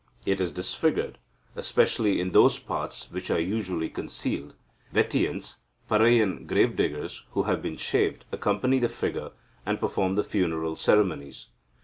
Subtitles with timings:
[0.25, 1.19] It is disfigured,
[1.55, 4.55] especially in those parts which are usually concealed.
[4.91, 5.57] Vettiyans
[5.91, 9.29] (Paraiyan grave diggers), who have been shaved, accompany the figure,
[9.63, 11.49] and perform the funeral ceremonies.